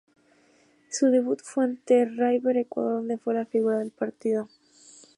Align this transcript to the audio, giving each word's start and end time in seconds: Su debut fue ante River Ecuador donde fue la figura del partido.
Su 0.89 1.11
debut 1.11 1.39
fue 1.43 1.63
ante 1.63 2.05
River 2.05 2.57
Ecuador 2.57 2.93
donde 2.93 3.19
fue 3.19 3.35
la 3.35 3.45
figura 3.45 3.77
del 3.77 3.91
partido. 3.91 4.49